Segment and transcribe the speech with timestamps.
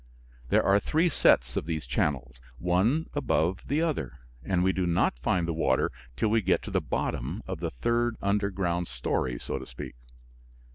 [0.49, 5.19] There are three sets of these channels, one above the other, and we do not
[5.19, 9.59] find the water till we get to the bottom of the third underground story, so
[9.59, 9.93] to speak.